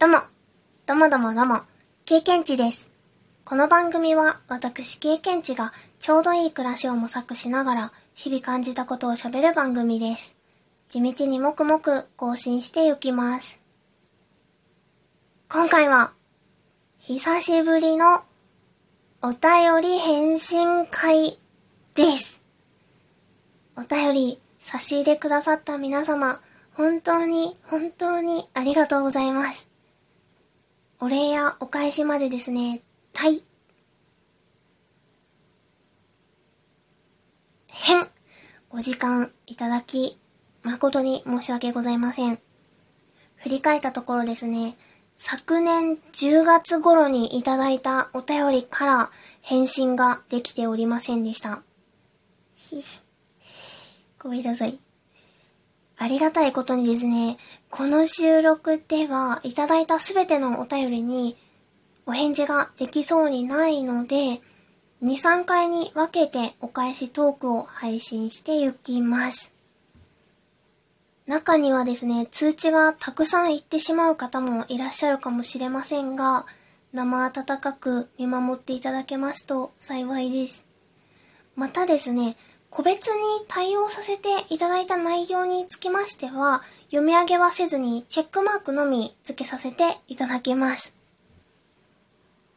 [0.00, 0.18] どうも、
[0.86, 1.62] どうもどうもどうも、
[2.04, 2.88] 経験値です。
[3.44, 10.36] この番組は私経験値がちょうどいい暮らしを模索しながら日々感じたことを喋る番組です。
[10.88, 13.60] 地道にもくもく更新していきます。
[15.48, 16.12] 今回は、
[17.00, 18.22] 久しぶりの
[19.20, 21.40] お便り返信会
[21.96, 22.40] です。
[23.76, 26.40] お便り差し入れくださった皆様、
[26.74, 29.67] 本当に本当にありがとうございます。
[31.00, 33.44] お礼やお返しまでですね、たい、
[37.68, 38.08] 変、
[38.70, 40.18] お時間いただき、
[40.64, 42.40] 誠に申し訳ございません。
[43.36, 44.76] 振り返ったところですね、
[45.16, 51.62] 昨年10月頃にいただいたお便りから返信ができておりませんでした。
[52.56, 52.82] ひ、
[54.18, 54.80] ごめんなさい。
[56.00, 57.38] ありがたいことにですね、
[57.70, 61.36] この収録ではいただいたすべてのお便りに
[62.06, 64.40] お返事ができそうにないので、
[65.02, 69.52] 2、3回に分けてお返しトークを配信していきます。
[71.26, 76.46] 中にはですね、通知がたくさん行ってしまう方もいらっしゃるかもしれませんが、
[76.92, 80.64] 生温かく見守っていただけますと幸いです。
[81.54, 82.36] またですね、
[82.70, 90.94] 個別に対応させていただいた内容につきましては、読み上げはせずにチェックマークのみ付けさせていただきます。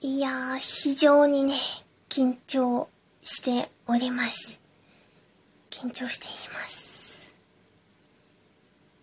[0.00, 1.54] いやー、非常にね、
[2.08, 2.88] 緊張
[3.22, 4.58] しております。
[5.70, 7.34] 緊張しています。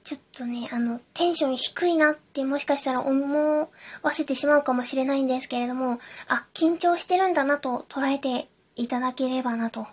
[0.03, 3.69] ちょっとね、あの、テンション低いなってもしかしたら思
[4.03, 9.87] わせてしまうかもしれないんですけれども、あ、緊張してるんだなと捉えていただければなと。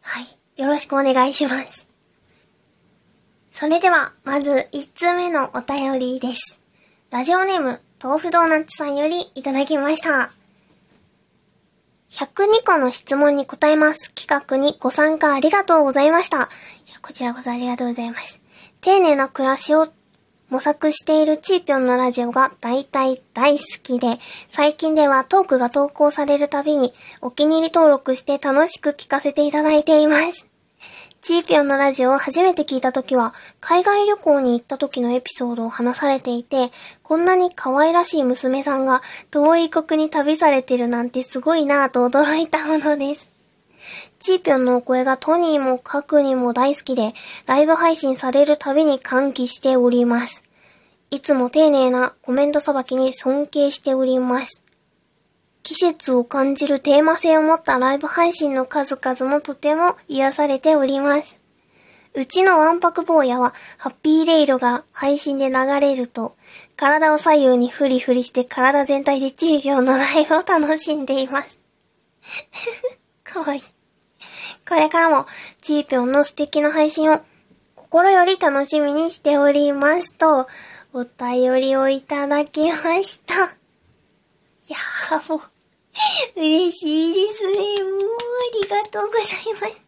[0.00, 0.39] はい。
[0.60, 1.88] よろしくお願いします。
[3.50, 6.60] それでは、まず1通目のお便りです。
[7.08, 10.32] ラジオネーム、豆腐ドーナツさんよりいただきました。
[12.10, 14.12] 102個の質問に答えます。
[14.12, 16.36] 企画にご参加ありがとうございました。
[16.36, 16.46] いや、
[17.00, 18.42] こちらこそありがとうございます。
[18.82, 19.88] 丁寧な暮らしを
[20.50, 30.49] 模索しているチーピョンのラジオが大体大好きで、最近ではトークが投稿されるたびにお気に入り登録して楽しく聞かせていただいています。
[31.22, 36.72] チーピョンのラジオを初めて聞いた時は、海外旅行に行った時のエピソードを話されていて、
[37.02, 43.30] こんなに可愛らしい娘さんが遠い国に旅されてるなんてすごいなぁと驚いたものです。
[44.18, 47.12] チーピョンのお声がトニーもカクにも大好きで、
[47.44, 50.42] ライブ配信されるたびに歓喜しております。
[51.10, 54.62] いつも丁寧なコメントさばきに尊敬しております。
[55.62, 61.38] 季節を感じるテーマ性を持ったライブ配信の数々もとても癒されております。
[62.12, 66.36] うちのわんぱく坊やは、ハッピーレイロが配信で流れると、
[66.76, 71.60] 体を左右にフリフリして体全体でチーピョンのライブを楽しんでいます。
[73.22, 73.62] かわいい。
[74.68, 75.26] これからも、
[75.60, 77.20] チーピョンの素敵な配信を
[77.76, 80.48] 心より楽しみにしておりますと、
[80.92, 83.59] お便りをいただきました。
[84.72, 85.40] やーもう、
[86.36, 87.52] 嬉しいですね。
[87.52, 89.84] もう、ありがとうございます。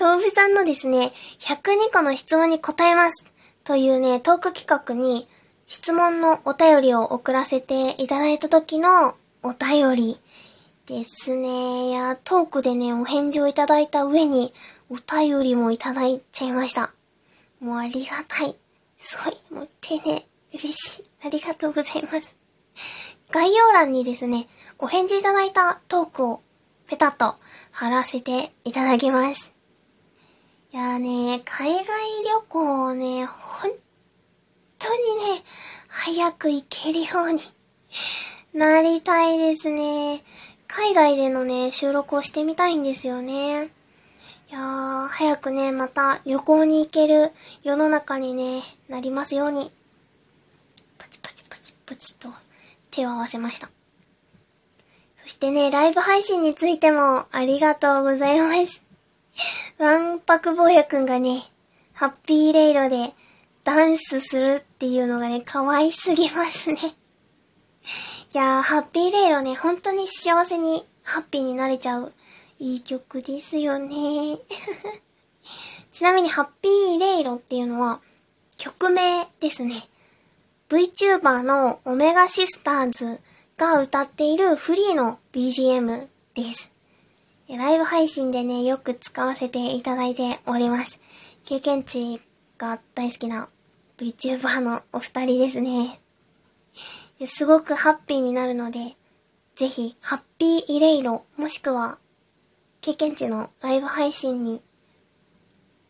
[0.00, 3.26] 豆腐さんのですね、102個の質問に答えます。
[3.64, 5.28] というね、トーク企画に、
[5.66, 10.20] 質問のお便りを送らせていただいた時のお便り
[10.86, 11.88] ですね。
[11.88, 14.52] いや、トークでね、お返事をいただいた上に、
[14.90, 16.92] お便りもいただいちゃいました。
[17.60, 18.56] もうありがたい。
[18.98, 21.04] すごい、もう丁寧、嬉しい。
[21.26, 22.36] ありがとうございます。
[23.34, 24.46] 概要欄にですね、
[24.78, 26.40] お返事いただいたトークを
[26.86, 27.34] ペタッと
[27.72, 29.52] 貼らせていただきます。
[30.72, 33.72] いやーね、海外旅行をね、本
[34.78, 35.42] 当にね、
[35.88, 37.40] 早く行けるように
[38.54, 40.22] なりたいですね。
[40.68, 43.64] 海外でのね、収録をしてみたいんですよね。
[44.48, 47.32] いやー、早くね、また旅行に行ける
[47.64, 49.72] 世の中にね、なりますように。
[50.98, 52.28] パチパチパチパチと
[52.94, 53.70] 手を合わせました。
[55.22, 58.82] そしてね、ライブ配信についてもありがとうございます。
[59.78, 61.40] ワンパク坊やくんがね、
[61.92, 63.14] ハッピーレイロで
[63.64, 66.78] ダンスするっていうのがね、可愛すぎますね。
[68.34, 72.12] いやー、ハッピーレイロね、本当に幸せにハッピーになれちゃう
[72.58, 74.38] いい曲ですよね。
[75.90, 78.00] ちなみにハッピーレイロっていうのは
[78.56, 79.74] 曲名ですね。
[80.74, 83.20] VTuber のオメガシスターズ
[83.56, 86.72] が歌っているフリーの BGM です。
[87.48, 90.98] ライブ配信でね、よく使わせていただいております。
[91.44, 92.20] 経験値
[92.58, 93.48] が大好きな
[93.98, 96.00] VTuber のお二人ですね。
[97.24, 98.96] すごくハッピーになるので、
[99.54, 101.98] ぜひ、ハッピーイレイロ、もしくは、
[102.80, 104.60] 経験値のライブ配信に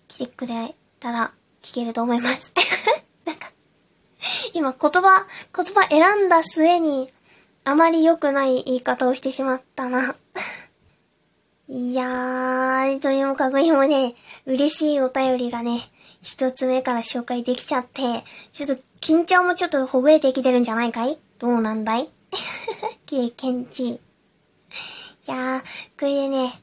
[0.08, 1.32] 来てくれたら
[1.62, 2.52] 聞けると思います。
[3.24, 3.53] なんか、
[4.52, 7.12] 今言葉、言葉選んだ末に、
[7.64, 10.16] あまり良くない言い方をしてしまったな。
[11.66, 15.80] いやー、とにもかくにもね、嬉しいお便りがね、
[16.22, 21.18] 一つ目から紹介できちゃって、ちょっと緊張もちょっとほぐれてきてるんじゃないかい？
[21.38, 22.10] どうなんだい？
[23.06, 23.88] 経験値。
[23.92, 24.00] い
[25.26, 25.60] やー、
[25.98, 26.62] これでね、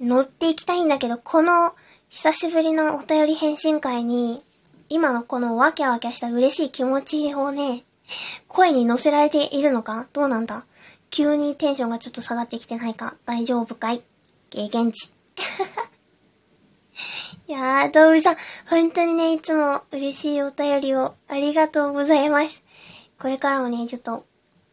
[0.00, 1.74] 乗っていきたいんだけど、この
[2.08, 4.42] 久しぶりのお便り返信会に、
[4.88, 7.84] 今のこのワキャワキャした嬉しい気持ちをね、
[8.46, 10.08] 声に乗せられているのか？
[10.12, 10.64] どうなんだ？
[11.10, 13.14] 急にテンションがちょっと下がってきてないか？
[13.26, 14.02] 大丈夫かい？
[14.50, 15.12] 経験値。
[17.46, 18.36] いやー、動物さん、
[18.68, 22.62] 本当にね、いつも嬉しいお便りをありがとうございます。
[23.18, 24.26] これからもね、ちょっと、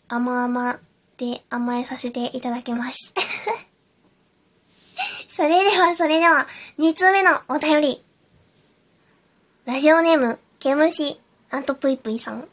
[0.07, 0.79] 甘々
[1.17, 3.13] で甘えさせていただきます。
[5.29, 6.47] それでは、それでは、
[6.79, 8.03] 2通目のお便り。
[9.65, 11.19] ラジオネーム、ケムシ、
[11.49, 12.47] アントプイプイさん。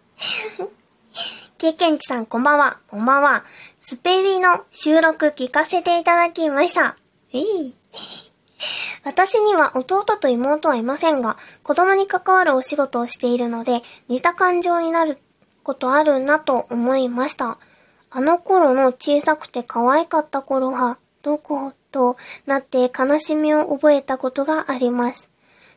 [1.59, 3.44] 経験値さん、こんばんは、こんばんは。
[3.76, 6.97] スペビの収録聞かせていただきました。
[7.35, 7.75] えい。
[9.05, 15.19] 私には弟と妹はいませんが、子供に関わるお仕事をしているので、似た感情になる
[15.64, 17.59] ことあるなと思いました。
[18.11, 22.17] あの頃の小さくて可愛かった頃は、どこと
[22.47, 25.29] なって悲しみを覚えたことがあります。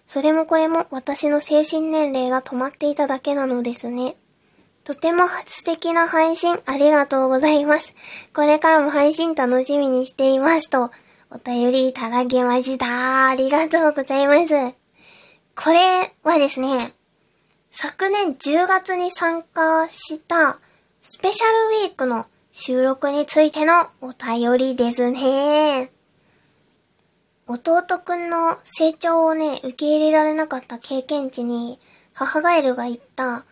[0.06, 4.16] それもこれも私の精神年齢が止まっていただけなのですね。
[4.84, 7.96] とても素敵な配信ありがとうございます。
[8.34, 10.92] これからも配信楽しみにしていますと、
[11.32, 13.28] お便りいただきました。
[13.28, 14.76] ありがとうございます。
[15.56, 16.94] これはですね、
[17.72, 20.60] 昨年10月に参加した
[21.02, 25.95] スペシャルウィークの収録についてのお便りですね。
[27.48, 31.80] 弟くんの成長をね、受け入れられなかった経験値に、
[32.14, 33.46] 母ガエルが言った、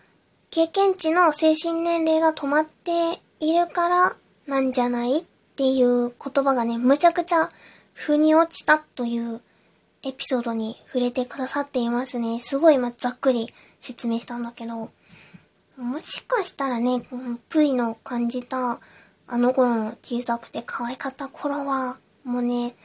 [0.50, 4.16] 経験値の精神年齢が止まっているから
[4.48, 5.24] なんじゃないっ
[5.56, 7.52] ていう言葉がね、むちゃくちゃ
[7.94, 9.42] 腑に落ちたという
[10.02, 12.40] エピソードに触れてくださっていますね。
[12.40, 14.90] すごいまざっくり説明したんだけど、
[15.78, 17.04] もしかしたらね、
[17.50, 18.80] プイの感じた、
[19.28, 22.76] あの頃の小さくて可愛かった頃は、もうね、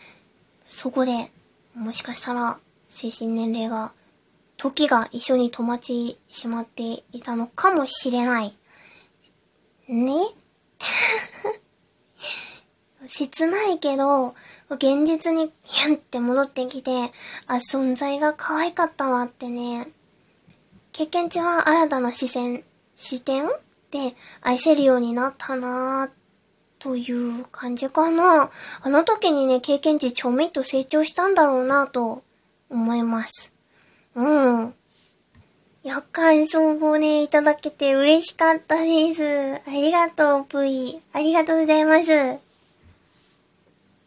[0.69, 1.33] そこで、
[1.75, 3.93] もしかしたら、精神年齢が、
[4.57, 8.57] 時が一緒に止まってしまっていたのかもしれない。
[9.89, 10.13] ね？
[13.07, 14.35] 切ないけど、
[14.71, 17.13] 現実にヒャンって戻ってきて、
[17.47, 19.89] あ、存在が可愛かったわってね、
[20.93, 22.65] 経験値は新たな視線、
[22.97, 23.49] 視点
[23.91, 26.18] で愛せるようになったなぁ、
[26.79, 28.51] という感じかな。
[28.83, 32.23] あの時にね、経験値ちょめっと成長したんだろうなと
[32.71, 33.53] 思います。
[34.15, 34.75] うん。
[35.85, 39.55] いや、感想をね、いただけて嬉しかったです。
[39.67, 41.01] ありがとう、ぷい。
[41.13, 42.39] ありがとうございます。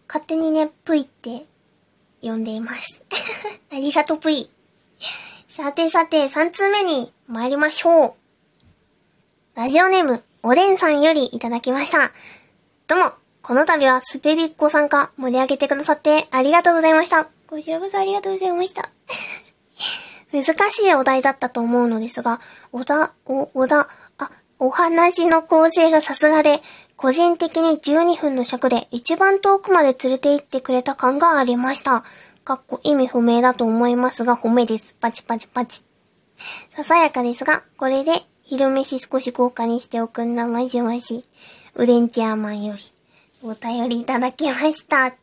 [0.08, 1.46] 勝手にね、ぷいって
[2.22, 3.02] 呼んでいます。
[3.72, 4.50] ありがとう、ぷい。
[5.48, 8.14] さてさて、3通目に参りましょう。
[9.56, 12.12] ラジオネーム、おでんさんよりいただきました。
[12.92, 17.24] どうも、この度はスペビッコ参加盛り上げてくださってありがとうございました。
[17.48, 18.90] こちらこそありがとうございました。
[20.34, 22.42] 難しいお題だったと思うのですが、
[22.74, 26.62] おだ、お、おだ、あ、お話の構成がさすがで、
[26.98, 32.04] 個人的に12分の尺で一番遠くまで連れて行ってくれた感がありました。
[32.44, 34.98] かっこ意味不明だと思いますが、褒めです。
[35.00, 35.82] パチパチパチ。
[36.76, 38.12] ささやかですが、これで、
[38.44, 41.24] 昼飯少し豪華にしておくんなまじまし。
[41.76, 42.82] ウデンチャーマンより、
[43.44, 45.08] お便りいただきました。
[45.08, 45.14] い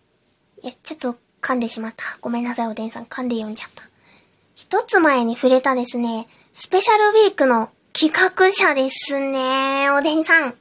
[0.63, 2.05] や、ちょっと噛んでしまった。
[2.21, 3.05] ごめんなさい、おでんさん。
[3.05, 3.85] 噛んで読んじゃった。
[4.55, 10.55] 一つ前に触れたですね、スペシャルウィークの企画者ですね、おでんさん。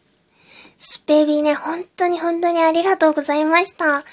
[0.77, 4.03] スペビね、本当に本当にありがとうございました。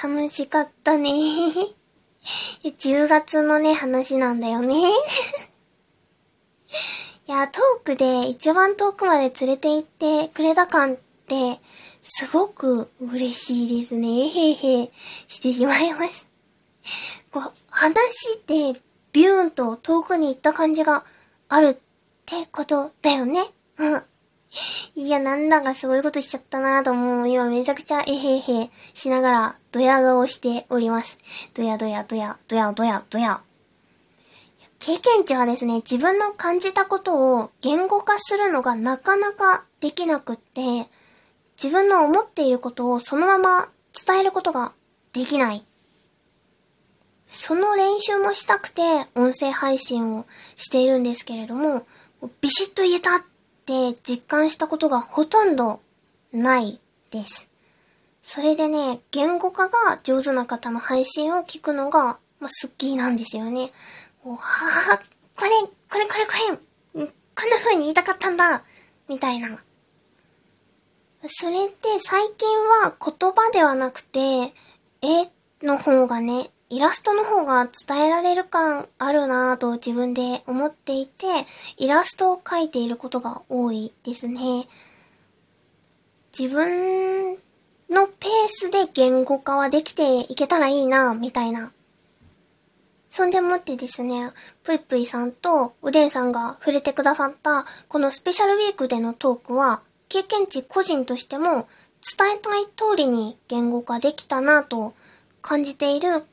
[0.00, 1.10] 楽しかったね。
[2.62, 4.74] 10月のね、話なんだよね。
[7.26, 10.98] いや、トークで一番遠くまで連れて行ってくれた感、
[12.02, 14.26] すごく嬉しいですね。
[14.26, 14.90] えへへ
[15.28, 16.28] してしまいます。
[17.32, 18.80] こう、話で
[19.12, 21.04] ビューンと遠くに行った感じが
[21.48, 21.76] あるっ
[22.26, 23.44] てことだよね。
[23.78, 24.02] うん。
[24.94, 27.28] いや、なんだかすごいことしちゃったなぁと思う。
[27.28, 31.18] 今めちゃくちゃえへへしながらドヤ顔しております。
[31.54, 33.40] ドヤドヤドヤ、ドヤドヤドヤ。
[34.78, 40.88] 経験値はですね、自分の感じたことを言語化するのがなかなかできなくって、
[41.62, 43.68] 自分の思っていることをそのまま
[44.06, 44.72] 伝えることが
[45.12, 45.64] できない。
[47.26, 48.82] その練習もしたくて
[49.14, 51.86] 音声配信をしているんですけれども、
[52.40, 53.22] ビシッと言えたっ
[53.64, 55.80] て実感したことがほとんど
[56.32, 57.48] ないです。
[58.22, 63.72] それでね、言語化が上手な方の配信を聞くのが、まあ、好きなんですよね。
[64.24, 64.98] はぁ、
[65.36, 65.50] これ、
[65.90, 68.64] これこれこれ、こんな風に言いたかったんだ
[69.08, 69.58] みたいな。
[71.28, 72.48] それって最近
[72.82, 74.52] は言葉ではなくて、
[75.02, 75.30] 絵
[75.62, 81.26] の方がね、イラストの方が伝えられる感あるなぁと自分で思っていて、
[81.76, 84.68] イラストを描いていることが多いですね。
[86.36, 87.34] 自分
[87.88, 91.72] のペースで言語化はできていけたらいいなぁみたいな。
[93.08, 94.32] そんでもってですね、
[94.64, 101.68] ぷいぷいさんとおでんさんが触れてくださったこのスペシャルウィークでのトークは、経験値個人としても
[102.18, 104.94] 伝えたい通りに言語化できたなと
[105.42, 106.24] 感じている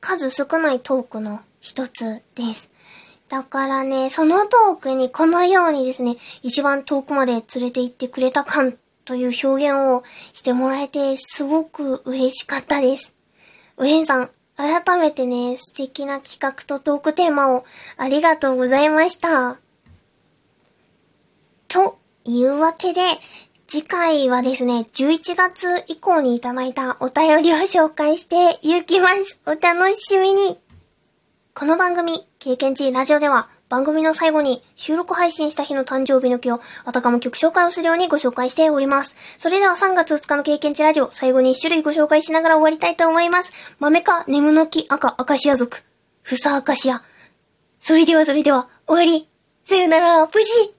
[0.00, 2.70] 数少ないトークの一つです。
[3.28, 13.14] だからね、そのトークにこのようにですね、一番遠くまで連れて行ってくれた感という表現をしてもらえてすごく嬉しかったです。
[13.76, 17.64] ウェンさん、改めてね、素敵な企画とトークテーマを
[17.96, 19.58] ありがとうございました。
[21.68, 21.98] と
[22.28, 23.00] いうわけで、
[23.66, 29.38] 次回はですね、11月以降にいただいたお便りを紹介していきます。
[29.46, 30.58] お楽しみに。
[31.54, 39.16] この番組、経験値ラジオでは、番組の最後に収録配信した日の誕生日の日をあたかも曲紹介をするようにご紹介しております。
[39.38, 43.52] それでは3月2日の経験値ラジオ、最後に1種類ご紹介しながら終わりたいと思います。
[43.78, 45.82] 豆か、眠の木、赤、アカシア族、
[46.22, 47.02] ふさアカシア。
[47.80, 49.28] それではそれでは、終わり。
[49.64, 50.77] さよなら、無事